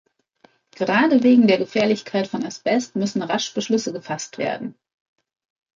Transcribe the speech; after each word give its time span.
Gerade 0.71 1.21
wegen 1.21 1.45
der 1.47 1.59
Gefährlichkeit 1.59 2.27
von 2.27 2.43
Asbest 2.43 2.95
müssen 2.95 3.21
rasch 3.21 3.53
Beschlüsse 3.53 3.93
gefasst 3.93 4.39
werden. 4.39 4.73